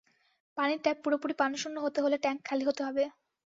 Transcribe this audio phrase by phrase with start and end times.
[0.57, 3.03] পানির ট্যাপ পুরোপুরি পানিশূন্য হতে হলে ট্যাংক খালি হতে হবে।